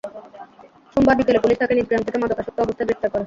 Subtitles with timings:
[0.93, 3.19] সোমবার বিকেলে পুলিশ তাঁকে নিজ গ্রাম থেকে মাদকাসক্ত অবস্থায় গ্রেপ্তার করে।